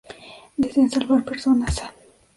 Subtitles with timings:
[0.61, 1.75] Desea salvar personas.